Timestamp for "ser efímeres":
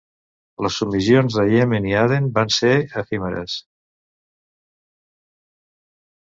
2.55-3.59